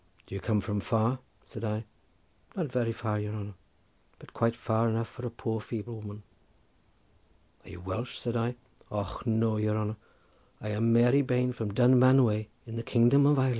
[0.25, 1.85] "Do you come from far?" said I.
[2.55, 3.53] "Not very far, your honour,
[4.17, 6.23] but quite far enough for a poor feeble woman."
[7.65, 8.55] "Are you Welsh?" said I.
[8.89, 9.57] "Och no!
[9.57, 9.97] your honour;
[10.59, 13.49] I am Mary Bane from Dunmanway in the kingdom of Ireland."